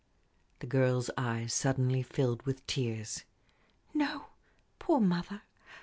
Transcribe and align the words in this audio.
The 0.61 0.65
girl's 0.65 1.11
eyes 1.15 1.53
suddenly 1.53 2.01
filled 2.01 2.41
with 2.47 2.65
tears. 2.65 3.23
"No; 3.93 4.29
poor 4.79 4.99
mother! 4.99 5.43